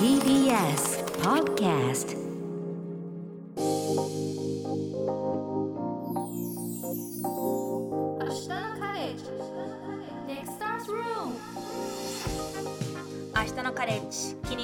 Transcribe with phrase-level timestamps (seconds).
[0.00, 2.18] TBS Podcast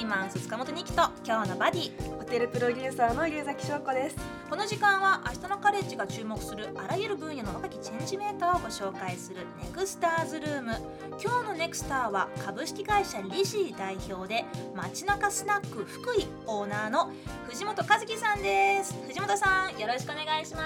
[0.07, 4.15] ジキニマンス塚本二木と今日のバディホテルプロデューサーの龍崎翔子です。
[4.49, 10.77] この時間は明日のカレッジが注目するあらゆる分野の若きチェンジメーターをご紹介するネクスターズルーム
[11.21, 17.11] 今日のネクスターは株式会社リシー代表で街中スナック福井オーナーの
[17.49, 20.63] 藤本和樹さんです藤本さんよろしくお願いしおま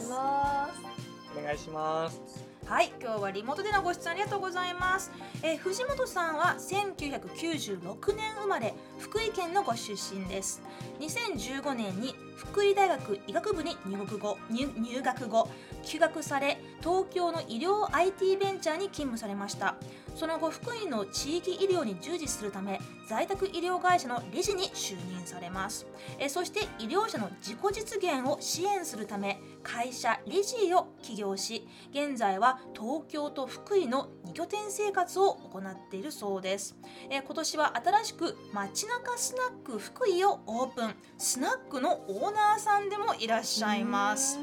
[0.00, 1.38] いします。
[1.38, 2.47] お願いします。
[2.68, 5.10] はい、今日はリモートでのご出演ありがとうございます。
[5.42, 10.60] えー藤本さんは1996年生まれ、福井県のご出身です。
[11.00, 15.48] 2015年に福井大学医学部に入学後、入入学後、
[15.82, 19.76] 休学され、東京の医療 IT ベンチャーに勤務されました。
[20.18, 25.86] その後、福井の地域医療に従事するため、在宅医療会社の理事に就任されます。
[26.18, 36.76] えそして医療者の自己実現を支援するため、会社理事を起業し、現在は東京と福井の2拠点生活を行っているそうです、
[37.10, 40.96] え今年は新しく街中スナック福井をオープン。
[41.16, 44.36] スナックのオーナーさんでもいらっしゃいます。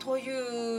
[0.00, 0.30] とい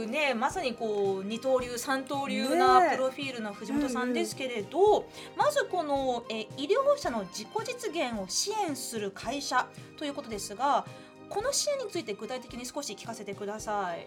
[0.04, 10.84] うねまさにこう二刀流三刀流なプロフィールの藤本さんですけれど、まずこの、えー医療者の自己実現を支援する会社ということですが
[11.28, 14.06] この支援について具体的に少し聞かせてください。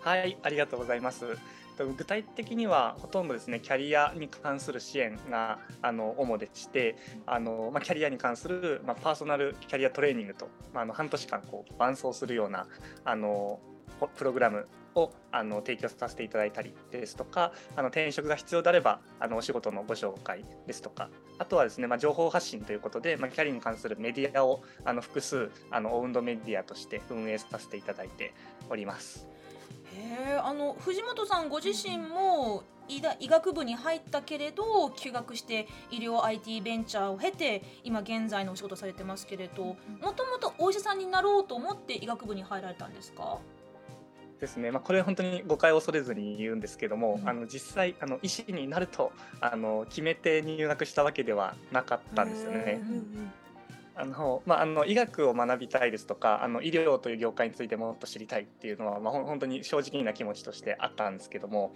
[0.00, 1.38] はい、ありがとうございます。
[1.76, 12.66] と具体的にはほとんどですねキャリアに関する支援があの主でしてあの、まあ、キャリアに関する、まあ、パーソナルキャリアトレーニングと、まあ、あの半年間こう伴走するような
[13.04, 13.73] あのポ
[14.16, 28.34] プログラムをあの提供させていただいたりですとかあの転職が必要であればあのお仕事のご紹介ですとかあとはですね、まあ、情報発信ということで、まあ、キャリアに関するメディアをあの複数あのオウンドメディアとして運営させていただいて
[28.70, 29.26] おります。
[29.96, 39.76] へえあの藤本さんご自身も医大医学部に入ったけれど休学して医療 IT ベンチャーを経て今現在のお仕事されてますけれども
[40.14, 43.38] ともとお医者さんになろうと思って医学部に入られたんですか？
[44.44, 47.28] ですね、まあ、これ本当に誤解を恐れずに言うんですけども、うん。
[47.28, 52.80] あの実際あの医師になるとあの決めて入学したわけではなかったんですよね。
[53.96, 61.74] あのまあ、あの医学を学びたいですとかあの医療という業界についてもっと知りたいっていうのは、まあ、本当に正直な気持ちとしてあったんですけども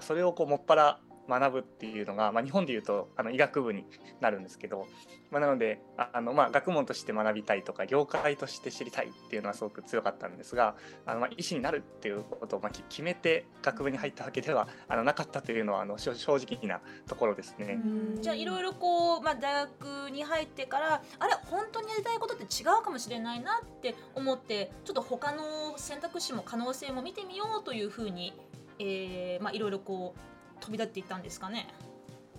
[0.00, 3.84] それをこうもっぱら学ぶっていうのが、まあ、日本でいうとあの医学部に
[4.20, 4.86] なるんですけど、
[5.30, 10.74] まあ、なのでああの、まあ、学問として学びたいとか業界として知りたいっていうのはすごく強かったんですが
[11.06, 17.78] あの、まあ、医師になるっていうことを、まあ、き決めて学部に入ったわけではあのなかったというのはあの正正直なところですね。
[18.20, 28.32] じゃあいろいろこう、まあ、大学に入ってからあれ本当にやりたいことって違うかもしれないなって思ってちょっと他の選択肢も可能性も見てみようというふうに、
[28.78, 31.68] えーまあ、いろいろこう飛び立っていったんですかね？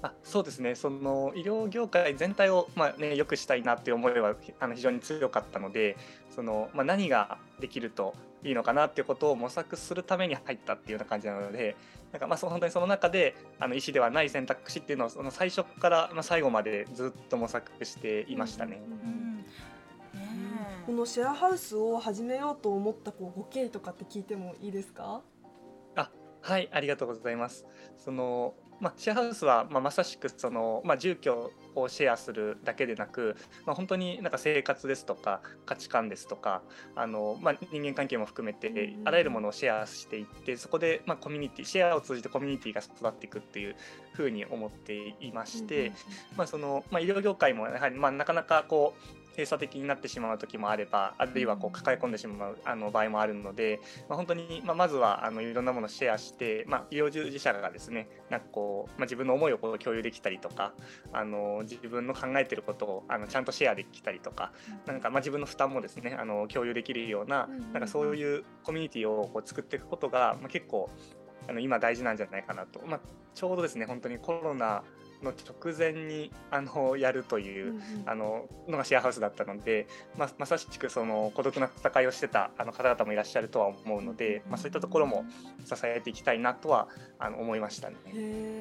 [0.01, 5.97] あそうですねその医療業界全体を、まあね、良くしたいなっていう思いはあの非常に強かったので
[6.33, 11.75] その、まあ、何ができるといいのかなっていうことを模索するために入ったっていうような感じなので
[12.13, 18.81] なんかまあそう本当にその中であの医師ではない選択肢っていうのをその最初からまあ最後までずっと模索していましたね。
[19.03, 19.45] うんね
[20.13, 25.21] えこのシェアハウスを始めようと思ったこうご経緯とかって聞いてもいいですか？
[26.41, 27.65] はい、ありがとうございます。
[27.97, 33.35] そのまあ、シェアハウスは、まあ、まさしくその、まあ、住居をシェアするだけでなく、
[33.65, 36.61] まあ、本当になんか生活ですとか価値観ですとか
[36.95, 43.75] あの、まあ、人間関係も含めてあらゆるものをシェアしていってそこで、まあ、コミュニティシェアを通じてコミュニティが育っていくっていう
[44.13, 45.91] ふうに思っていまして、
[46.37, 53.79] まあそのまあ、医療業界もやはり、まあ、なかなかこう閉鎖的になってしまう時もあればあるいはこう抱え込んでしまうあの場合もあるので、
[54.09, 60.73] まあ、本当に、まあ、まずはあのいろんなものをシェアして、まあ、医療従事者がですねなんかこう、まあ、自分の思いをこう共有できたりとか
[61.13, 64.51] あの自分の考えてることをあのちゃんとシェアできたりとか
[64.85, 70.89] なんかまあ自分の負担もですねあの共有できるようななんかそういうコミュニティをこう作っていくことが、まあ、結構
[71.47, 72.99] あの今大事なんじゃないかなと、まあ、
[73.33, 74.83] ちょうどですね本当にコロナ
[75.23, 79.87] の直前にあのやるという、あののがシェアハウスだったので、
[80.17, 85.25] まあ、まさしくその孤独な戦いをしてたあの方々もいらっしゃるとは思うので、まあ、そういったところも
[85.65, 86.87] 支えていきたいなとは
[87.17, 87.97] あの思いましたね。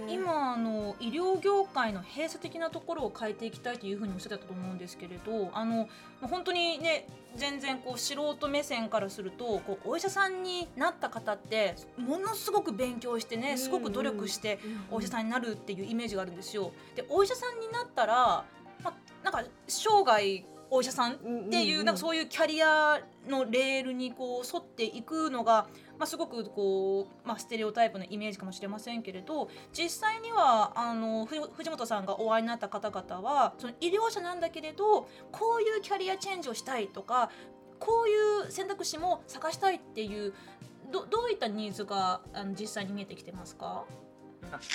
[0.09, 5.89] 今あの医療業界の閉鎖的なところを変えていきたいというふうにおっしゃってたと思うんですけれどあの
[6.21, 7.07] まあ本当にね
[7.37, 14.59] 全然こう素人目線からするとこうお医者さんになった方ってものすごく勉強してねすごく努力して
[14.91, 16.73] お医者さんになるっていうイメージがあるんですよ。
[16.95, 18.45] でお医者さんになったら
[19.23, 21.17] なんか生涯お医者さんっ
[21.51, 25.67] ていう,、なんかそういうキャリアのレールにこう沿っていくのが、
[25.99, 37.31] まあ、すごくこう、まあ、ステレオタイプのイメージかもしれませんけれど実際にはあのふ藤本さんがお会いになった方々はその医療者なんだけれどこういうキャリアチェンジをしたいとか
[37.79, 40.35] こういう選択肢も探したいっていう
[40.93, 43.85] どどういったニーズがあの実際に見えてきてますか？
[43.87, 44.08] あ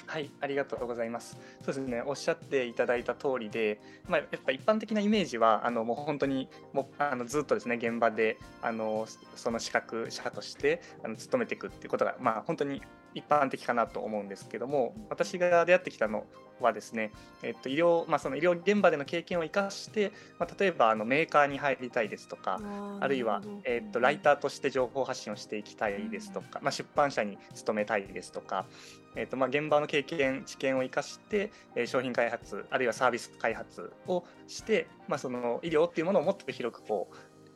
[0.08, 1.38] はい、ありがとうございます。
[1.64, 12.82] そうですね、おっしゃっていただいた通りで、まあ、やっぱ一般的なイメージは、あのもう本当にもうあのずっとですね、現場であのその資格者としてあの勤めていくっていうことが、まあ、本当に
[13.14, 16.26] 一般的かなと思うんですけども、私が出会ってきたの
[16.60, 17.12] はですね、
[17.42, 22.60] えっと医療まあ、その医療現場での経験を生かして、まあ、例えばあのメーカーに入りたいですとか、
[23.00, 28.66] あるいは、えー、とライターとして情報発信をしていきたいですとか、まあ、出版社に勤めたいですとか、
[29.16, 37.16] えーとまあ、現場の経験知見を生かして、えー商品開発あるいはサービス開発をして、まあ、その医療っていうものをもっと広くこう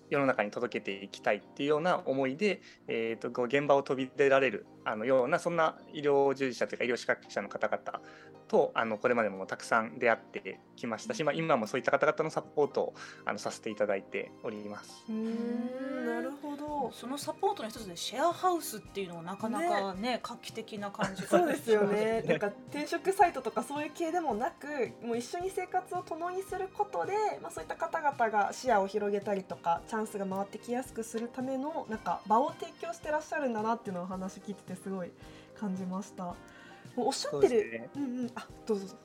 [0.10, 8.02] 世の中に届けていきたいっていうような思いで、えー、とこう現場を飛び出られるあのようなそんな医療従事者というか医療資格者の方々
[8.48, 12.94] とあのこれまでもたくさん出会ってきましたし、まあ、今もそういった方々のサポートを
[13.26, 15.04] あのさせていただいております。
[15.10, 16.92] うーんなるほど。
[16.94, 22.24] そのサポートの一つでシェアハウスっていうのはなかなかね画期的な感じがそうですよね。
[22.26, 24.68] なんか転職サイトとかそういう系でもなく、
[25.06, 35.12] もう一緒に生活を共にすることで、まあそういった方々が視野を広げたりとか、チャンスが回ってきやすくするためのなんか場を提供してらっしゃるんだなっていうのをお話聞いててすごい
[35.60, 36.34] 感じました。
[36.96, 38.96] おっしゃってる、そうねうんうん、あどうぞ。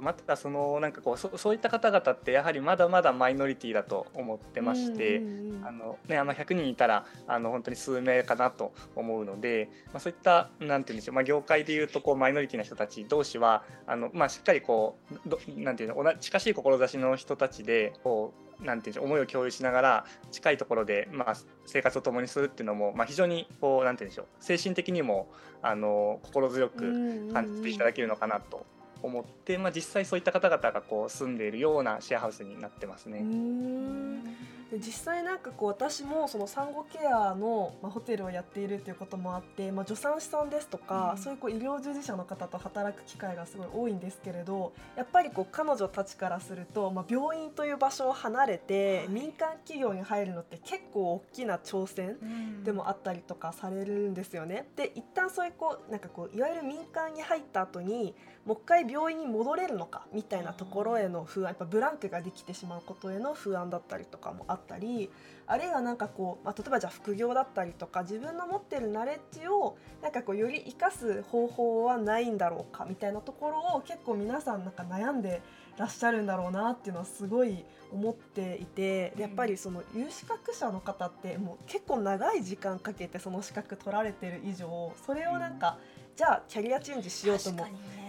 [0.00, 5.22] またそのなんかこうそそういった方々ってやはりまだまだマイノリティだと思ってまして、
[5.64, 21.34] あのね、あの100人いたらあの本当に数名かなと思うので、まあ、そういったなんて言うんでしょう、まあ、業界でいうとこうマイノリティな人たち同士はあの、まあ、しっかりこうどなんていうの同じ近しい志の人たちでこうなんていうんでしょう思いを共有しながら近いところで、まあ、
[21.66, 25.30] 生活を共にするっていうのも、まあ、非常にこうなんていうんでしょう精神的にも
[25.62, 28.66] あの心強く感じていただけるのかなと
[29.02, 33.22] 思って、まあ、実際そういった方々がこう住んでいるようなシェアハウスになってますね。
[34.74, 41.22] で実際なんかこう私もその産後ケアの、まあ、ホテルをやっているっていうこともあって、まあ、助産師さんですとか、うん。
[41.22, 49.08] そういうこう医療従事者の方と働く機会がすごい多いんですけれどやっぱりこう彼女たちからすると、まあ、病院という場所を離れて、はい。
[49.10, 52.64] 民間企業に入るのって結構大きな挑戦うん。
[52.64, 54.66] でもあったりとかされるんですよね。
[54.74, 65.10] で一旦そういうこうなんかこういわゆる民間に入った後にもう一回病院に戻れるのかみたいなところへの不安やっぱブランクができてしまうことへの不安だったりとかもあったり
[65.46, 75.42] あるいはなんかこう、まあ、例えばじゃあ副業だったりとか自分の持ってるナレッジをなんかこうより生かす方法はないんだろうかみたいなところを結構皆さんなんか悩んで
[75.76, 85.78] らっしゃるんだろうなっていうのはすごい思っていてでやっぱりその有資格者の方ってもう結構長い時間かけてその資格取られてる以上それをなんか、
[86.16, 87.66] じゃあキャリアチェンジしようとも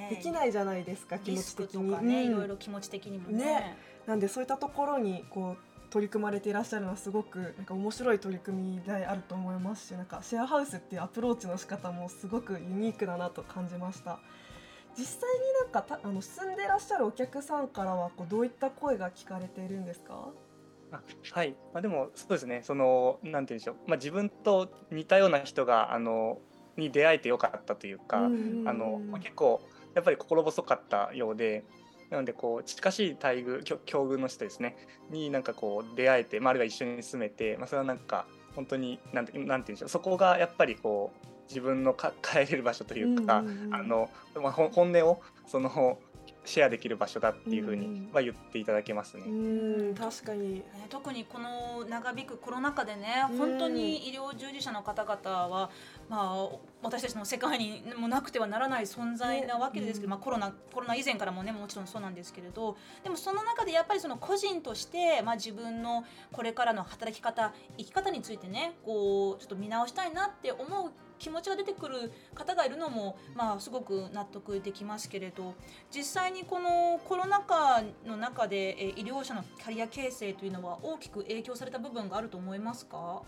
[0.10, 1.90] できないじゃないですか気持ち的に。
[2.08, 2.32] ね、うん。
[2.32, 3.46] いろいろ気持ち的にもね。
[3.46, 3.78] ね。
[4.06, 14.20] なんでそういったところにこう取り組まれていらっしゃるのはすごくなんか面白い取り組みであると思いますしなんかシェアハウスっていうアプローチの仕方もすごくユニークだなと感じました。
[14.98, 20.30] 実際になんかたあの住んでらっしゃるお客さんからはこうどういった声が聞かれているんですか？
[20.92, 22.62] あはい、まあ、でもそうですね。
[22.64, 26.40] そのなんて言うんでしょう、まあ、自分と似たような人があの
[26.78, 29.62] に出会えてよかったというか、あのまあ結構
[29.96, 31.66] やっぱり心細かったようで
[32.16, 34.78] なのでこう近しい待遇境境遇の人ですね。
[35.10, 39.90] になんかこう出会えて、まあ、あるいは一緒に住めて、まあ、それはなんか本当になんてなんて言うんでしょう。
[39.90, 44.10] そこがやっぱりこう自分のか帰れる場所というか、うんうんうんあの
[44.42, 46.00] まあ、本音をその
[46.46, 49.24] シェアできる場所だっていうふうには言っていただけますね。
[49.28, 50.56] うん確かに。
[50.56, 53.38] ね特にこの長引くコロナ禍でね、うん。
[53.38, 55.70] 本当に医療従事者の方々は、
[56.10, 56.50] まあ、
[56.84, 75.56] 私たちの世界にもなくてはならない存在なわけですけど、ねまあ、コロナコロナ以前からもねもちろんそうなんですけれどでもその中でやっぱりその個人として、まあ、自分のこれからの働き方生き方についてねこうちょっと見直したいなって思う気持ちが出てくる方がいるのも、まあ、すごく納得できますけれど
[75.94, 83.22] 実際にこのコロナ禍の中で、医療者のキャリア形成というのは大きく影響された部分があると思いますか？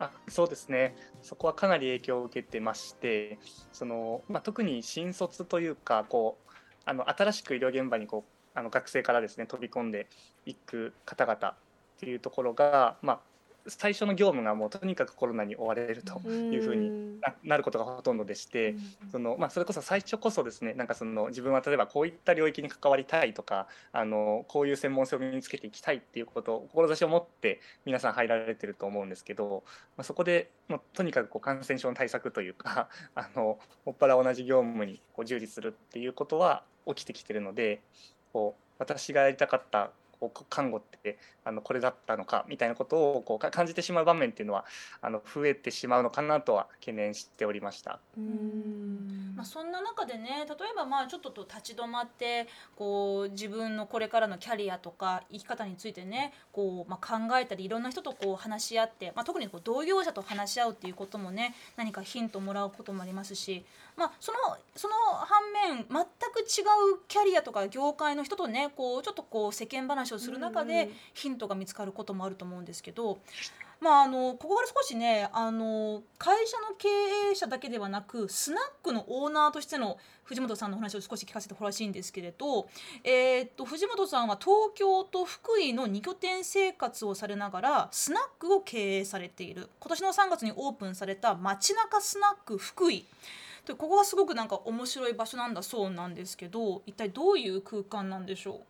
[0.00, 0.96] あそうですね。
[1.22, 3.38] そこはかなり影響を受けてまして
[3.72, 6.50] その、まあ、特に新卒というかこう
[6.84, 10.08] あの新しく医療現場にこうあの学生からですね飛び込んで
[10.46, 11.54] いく方々っ
[11.98, 13.20] ていうところが、まあ、
[13.66, 18.74] 最初の業務がもうとにかくコロナに追われるというふうにななることがほとんどでして、
[19.10, 29.62] そのまあ、それこそ最初こそですねなんかその自分は例えばこういった領域に関わりたいとかあのこういう専門性を身につけていきたいっていうことを志を持って皆さん入られてると思うんですけど、
[29.96, 37.80] まあ、そこでもうとにかくこう感染症の対策というか あのもっぱら同じ業務にこう従事するっていうことは起きてきてるので
[38.32, 39.90] こう私がやりたかった
[40.20, 44.64] こう看護ってあのこれだったのかみたいなことをこうか感じてしまう場面っていうのは
[45.00, 48.00] あの増えてしまうのかなとは懸念しておりました。
[48.16, 63.64] うんまあ、そんな中でね例えばまあちょっとと立ち止まってこう自分のこれからのキャリアとか生き方についてねこう、まあ、考えたりいろんな人とこう話し合って、まあ、特にこう同業者と話し合うっていうこともね何かヒントもらうこともありますし、
[63.96, 64.38] まあ、その
[64.74, 66.62] その反面全く違
[66.94, 73.18] うキャリアとか業界の人とねこうちょっとこう世間話をする中でヒントが見つかることもあると思うんですけど。
[73.80, 76.88] まあ、あのここから少しねあの会社の経
[77.32, 82.66] 営者だけではなくスナックのオーナーとしての藤本さんのお話を少し聞かせてほしいんですけれど、
[83.02, 93.04] えーっと藤本さんは東京と福井の2拠点生活をされながらスナックを経営されている今年の3月にオープンされた街中スナック福井
[93.66, 98.60] でここがすごくなんか面白い場所なんだそうなんですけど一体どういう空間なんでしょう？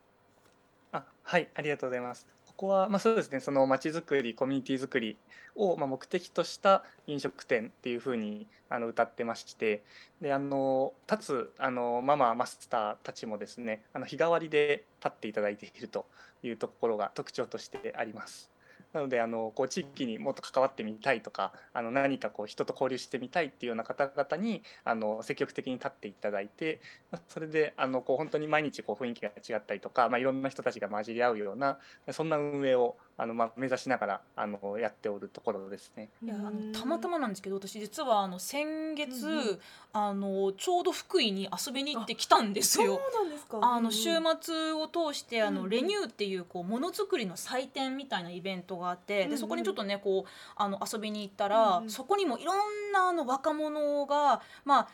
[0.93, 2.27] あはいありがとうございます。
[2.47, 5.17] ここは、まあ、そうですねその街づくりコミュニティづくり
[5.57, 9.83] を、まあ、目的とした飲食店っていうふうにあの歌ってまして
[10.21, 16.07] であの立つあのマママスターたちもですねあの日替わりで立っていただいていると
[16.45, 18.49] いうところが特徴としてあります。
[18.95, 26.81] なのであのこう地域にもっと関わってみたいとかあの何かこう人と交流してみたいっていうような方々にあの積極的に立っていただいて
[27.29, 31.79] それであのこう本当に毎日こう雰囲気が違ったりとか、まあ、いろんな人たちが混じり合うような
[32.13, 36.09] そんな運営をあの、まあ、目指しながらあのやっておるところですね。
[36.23, 39.61] ういやあのたまたまなんですけど私実はあの先月、うんうん。
[39.97, 43.01] あのちょうど福井に遊びに行ってきたんですそうよ。
[43.15, 43.61] なんですか。
[43.63, 45.63] あの週末を通してあうんうん。
[45.63, 49.31] のレニューっていうこうものづくりの祭典みたいなイベントがあってうんうん。
[49.31, 51.91] でそこにちょっとねこうあの遊びに行ったらうんうん。
[51.91, 54.89] そこにもいろんなあの若者がまあ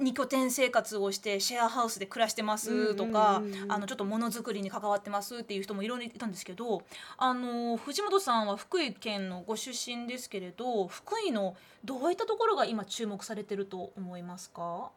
[0.00, 6.82] 二拠点生活をしてシェアハウスで暮らしてますとか、あのちょっとものづくりに関わってますっていう人もいろいろいたんですけど
[7.16, 14.90] あの藤本さんは福井県のご出身ですけれど福井のどういったところが今注目されてると思いますか？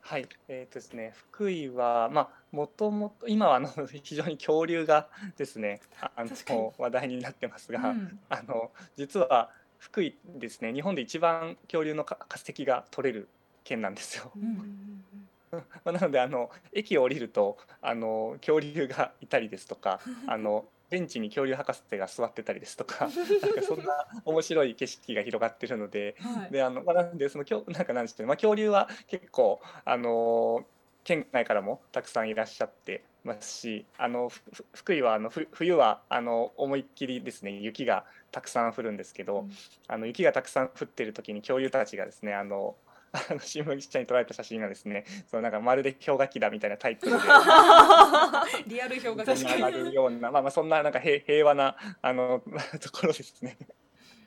[0.00, 3.68] はい、えーとですね、福井は、まあ、もともと今はあの
[4.02, 8.18] 非常に恐竜がですねあの話題になってますが、うん。
[8.30, 13.28] あの実は福井ですね日本で一番恐竜のか化石が取れる
[13.68, 14.32] 県なんですよ。
[14.34, 15.04] うん
[15.84, 23.08] なのであの駅を降りるとあの恐竜がいたりですとか あのベンチに恐竜博士が座ってたりですとか
[23.42, 26.52] なんかそんな面白い景色が広がってるのではい。
[26.52, 30.64] であの、まあ、なんでそのなんかなんですけど、まあ、恐竜は結構あの
[31.04, 34.30] 県外からもたくさんいらっしゃってますしあの
[34.74, 39.50] 福井はあのふ冬はあの思いっきりですね雪がたくさん降るんですけど、うん。
[39.86, 42.76] あの雪がたくさん降ってる時に恐竜たちがですねあの
[43.12, 47.12] あの新聞記者に撮られた写真がですねそのなんかまるで氷河期だみたいなタイプで
[48.66, 52.42] リアル表上現がるようなまあまあそんななんか平平和なあの
[52.80, 53.56] ところですね。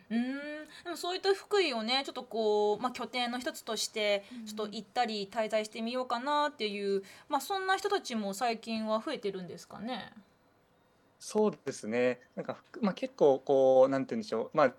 [0.09, 0.39] うーん
[0.83, 10.11] でもそういった福井をねちょっとこう、まあ、拠点の一つとしてちょっと行ったり滞在してみようかなっていう、まあ、そんな人たちも最近は増えてるんですかね？
[11.19, 12.19] そうですね。
[12.35, 14.57] なんか、ふまあ、結構こうなんて言うんでしょう。
[14.57, 14.73] まあ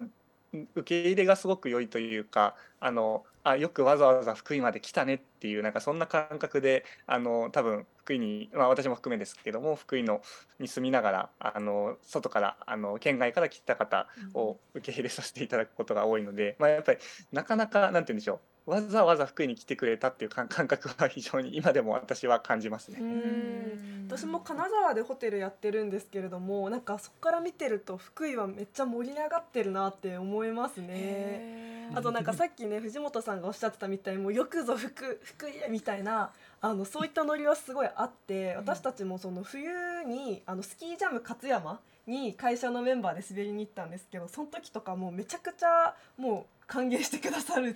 [0.75, 10.23] 受け入れがすごく良いというか、あのあよくわざわざ福井まで来たねっていうなんかそんな感覚で、あの多分福井にまあ私も含めですけども福井の
[10.59, 16.99] に住みながらあの外からあの県外から来た方を受け入れさせていただくことが多いので、まあやっぱり
[17.33, 18.52] なかなかなんて言うんでしょう。
[18.66, 22.99] わざわざ福井に来てくれたっていう感 感覚は非常に今でも私は感じますね。
[23.00, 31.73] うん私も金沢でホテルやってるんですけれどもなんかそこから見てると福井はめっちゃ盛り上がってるなって思いますね。
[31.95, 39.71] あとなんかさっきね藤本さんがおっしゃってたみたいにもうよくぞ福福井へみたいなあのそういったノリはすごいあって私たちもその冬
[40.04, 47.75] にあのスキージャム勝山に会社のメンバーで滑りに行ったんですけどその時とかもうめちゃくちゃもう歓迎してくださる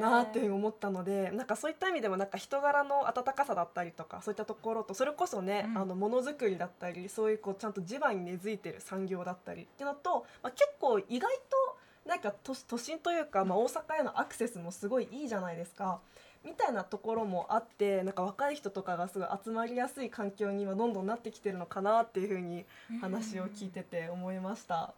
[0.00, 16.00] なって思ったのでなんかそういった意味でもなんか人柄の温かさだったりとかそういったところとそれこそね、うんあのものづくりだったりそういうこうちゃんと地場に根付いてる産業だったりっていうのと、まあ、結構意外となんか都都心というか、まあ、大阪へのアクセスもすごいいいじゃないですか。
[16.44, 22.64] みたいなところもあってなんか若い人とかがすごい集まりやすい環境に今どんどんなってきてるのかなっていうふうに
[23.00, 24.94] 話を聞いてて思いました。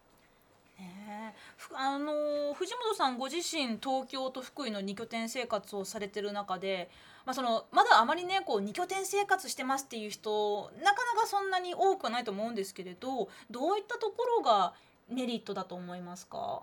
[1.56, 6.90] ふあのー藤本さんご自身東京と福井の2拠点生活をされてる中で、
[7.26, 14.74] まあ、そのまだあまりねこう2拠点生活してますっていう人なかなかそんなに多くはないと思うんですけれどどういったところが
[15.10, 16.62] メリットだと思いますか？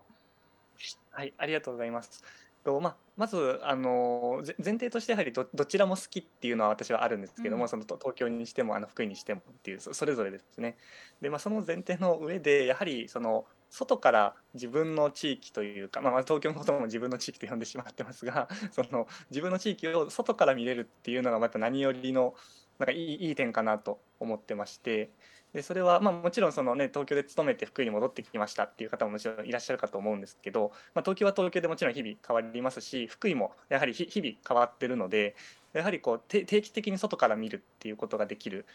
[1.12, 2.24] はい、ありがとうございます。
[2.66, 10.76] とまあ、まずあのぜ前提としてやはりどどちらも好きっていうのは私はあるんですけども、うんそのと東京にしてもあの福井にしてもっていうそそれぞれですね。
[11.22, 13.46] で、まあ、その前提の上でやはりその
[13.76, 22.36] 外から自分の地域というか、まあ、ま東京のことも自分の地域と呼んでしまってますが その自分の地域を外から見れるっていうのがまた何よりの
[22.80, 25.10] なんかいいいい点かなと思ってまして
[25.52, 35.36] でそれはまあもちろんその、ね、東京で勤めて福井に戻ってきましたっていう方ももちろんいらっしゃるかと思うんですけど、まあ、東京は東京でもちろん日々変わりますし福井もやはり日々変わってるので
[35.80, 38.66] やはりこう定定期的に外から見るっていうことができる。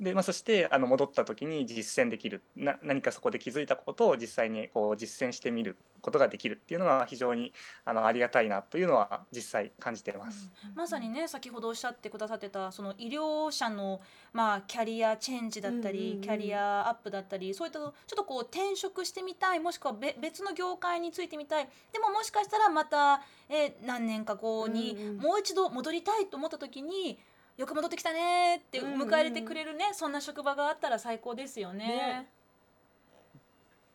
[0.00, 2.42] で、まあ、そしてあの戻った時に実践できる。
[2.56, 7.52] な何かそこで気づいたことを実際にこう実践してみることができるっていうのは非常に
[7.84, 10.50] あのありがたいなというのは実際感じています。
[10.74, 14.00] まさにね先ほどおっしゃってくださってたその医療者の、
[14.32, 16.20] まあ、キャリアチェンジだったり、うんうんうん。
[16.22, 21.68] キャリアアップだったりそういったちょっとこう転職してみたいもしくはべ別の業界についてみたい。
[21.92, 27.18] でももしかしたらまた、えー何年か後にもう一度戻りたいと思った時に
[27.56, 31.86] よく戻ってきたねって迎え入れてくれるね、そんな職場があったら最高ですよね。
[31.86, 32.28] ね。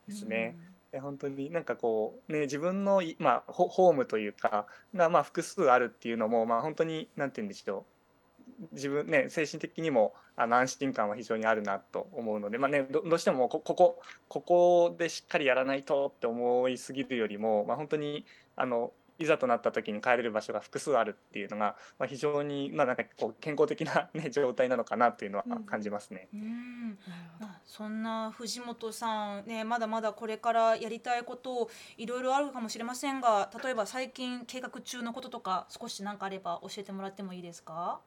[0.07, 0.55] ですね。
[0.91, 7.83] え本当になんかこうね自分のい、まあ、ホホームというかがまあ複数あるっていうのもまあ本当になんて言うんでしょう。
[8.71, 26.27] 自分ね精神的にもあの安心感は非常にあるなと思うのでまあねどどうしてもこここここでしっかりやらないとって思いすぎるよりもまあ本当にあのいざとなった時に帰れる場所が複数あるっていうのが、まあ、非常にまあなんかこう健康的な、ね、 状態なのかなというのはうん感じますね。
[26.33, 26.99] うん
[27.39, 38.01] まあそんな藤本さんねまだまだこれからやりたいこといろいろあるかもしれませんが例えば最近計画中のこととか少し何かあれば教えてもらってもいいですか？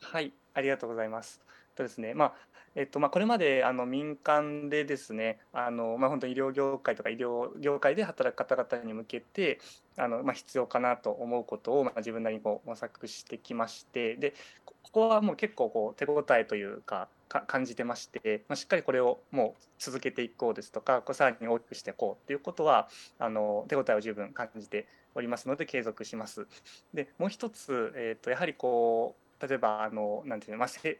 [0.00, 1.40] はい、ありがとうございます。
[1.74, 2.34] とですね、まあ
[2.76, 9.60] えっとまあ、これまであの民間でですねあの、まあ、本当医療業界とか医療業界で働く方々に向けて
[9.96, 14.34] あの、まあ、必要かなと思うことを、まあ、自分なりにこう模索してきましてで
[14.66, 26.46] ここはもう結構こう手応えというかか感じてまして、まあ、しっかりこれをもう続けていこうですとかこうさらに大きくしていこうっていうことはあの手応えを十分感じておりますので継続します。
[26.92, 30.98] でもう一つ、えー、とやはりこう例えばあのなんていうの、まあ、せ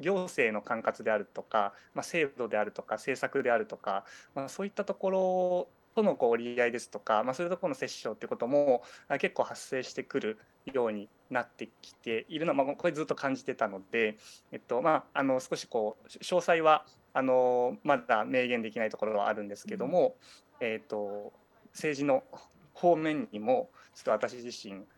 [0.00, 10.38] 行政の管轄であるとか、まあ、制度であるとか政策であるとか、まあ、そういったところとのこう折り合いですとか、まあ、そういうところの折衝っていうこともあ結構発生してくる
[10.72, 14.16] ようになってきているのは、まあ、これずっと感じてたので、
[14.52, 20.16] えっとまあ、あの少しこう詳細はあのまだ明言できないところはあるんですけども、
[20.60, 21.32] えっと
[21.72, 22.24] 政治の
[22.72, 24.93] 方面にもちょっと私自身す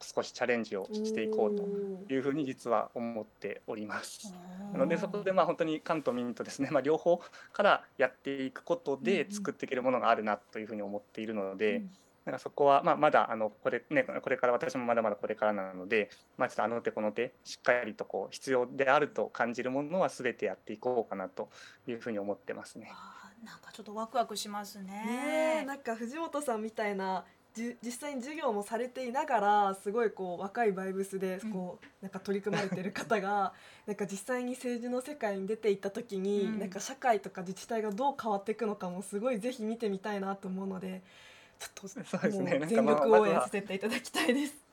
[0.00, 1.62] 少しチャレンジをしていこうと
[2.06, 4.34] というふうに実は思っております。
[4.72, 7.20] なのでそこでまあ本当に関と民とですね、 まあ、両方
[7.52, 11.90] からやっていくことで作っていけるものがあるなというふうに思っているので、うん。
[12.24, 21.48] なんかそこはまあまだあのこれ,、ね、これから私もまだまだこれからなので、まあ、ちょっとあの手この手しっかりとこう必要であると感じるものは全てやっていこうかなと
[21.88, 22.92] いうふうに思ってますね。
[23.42, 24.84] なんかちょっとワクワクしますね。
[24.84, 33.52] ねえなんか藤本さんみたいなじ実際に授業もされていながらすごいこう若いバイブスでこう、なんか取り組まれてる方が
[33.86, 36.58] なんか実際に政治の世界に出ていった時に、うん。
[36.60, 41.02] なんか社会とか自治体がどう変わっていくのかもすごいぜひ見てみたいなと思うので
[41.58, 44.69] ちょっともう全力応援させていただきたいです。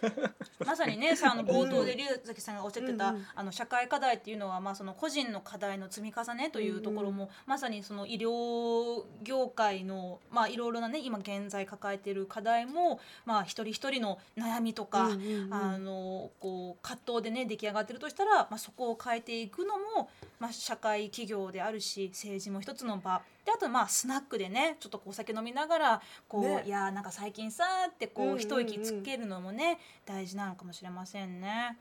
[0.64, 3.26] まさにねさあの冒頭で龍崎さんがおっしゃってた、うんうん。
[3.34, 15.54] あの社会課題っていうのは、まあ、その個人の課題の積み重ねというところも、まさにその医療業界の、まあ、いろいろなね今現在抱えている課題も、まあ、一人一人の悩みとか、うんうんうん。
[15.54, 31.78] あのこう葛藤でね出来上がってるとしたら、まあ、そこを変えていくのも、まあ、社会企業であるし政治も一つの場であとまあスナックでねちょっとこうお酒飲みながらこう、ねいやーなんか最近さーってこう、一息つけるのもね大事なのかもしれませんね。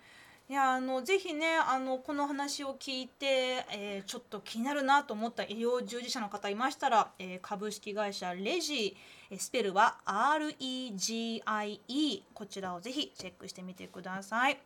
[0.49, 8.97] いやあのぜひねあのこの話を聞いて、えーちょっと気になるなと思った医療従事者の方いましたら、えー株式会社レジ
[9.29, 11.43] えースペルは REGIE
[12.33, 14.57] こちらをぜひチェックしてみてください。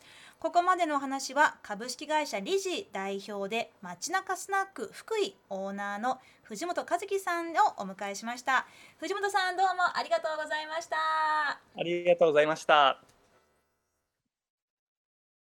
[0.45, 8.67] ここまでのお話は株式会社理事代表で街中スナック福井オーナーの藤本和樹さんをお迎えしました
[8.99, 10.97] 藤本さんどうもありがとうございました
[11.75, 13.14] ありがとうございました。